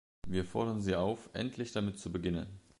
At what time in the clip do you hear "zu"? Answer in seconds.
1.99-2.11